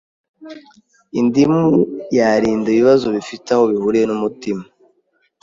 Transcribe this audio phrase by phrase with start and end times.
[1.19, 1.61] Indimu
[2.17, 4.63] yarinda ibibazo bifite aho bihuriye n’umutima